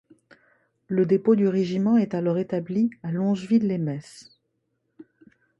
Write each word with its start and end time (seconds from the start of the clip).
Le 0.87 1.05
dépôt 1.05 1.35
du 1.35 1.47
régiment 1.47 1.95
est 1.95 2.15
alors 2.15 2.39
établi 2.39 2.89
à 3.03 3.11
Longeville-les-Metz. 3.11 4.31